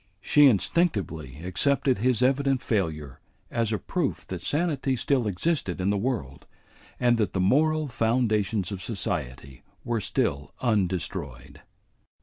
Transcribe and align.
She 0.19 0.47
instinctively 0.47 1.43
accepted 1.43 1.99
his 1.99 2.23
evident 2.23 2.63
failure 2.63 3.19
as 3.51 3.71
a 3.71 3.77
proof 3.77 4.25
that 4.29 4.41
sanity 4.41 4.95
still 4.95 5.27
existed 5.27 5.79
in 5.79 5.91
the 5.91 5.95
world, 5.97 6.47
and 6.99 7.19
that 7.19 7.33
the 7.33 7.39
moral 7.39 7.87
foundations 7.87 8.71
of 8.71 8.81
society 8.81 9.61
were 9.83 10.01
still 10.01 10.55
undestroyed. 10.59 11.61